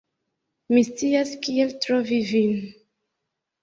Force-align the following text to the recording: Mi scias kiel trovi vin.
Mi 0.77 0.83
scias 0.87 1.35
kiel 1.45 1.79
trovi 1.87 2.23
vin. 2.35 2.61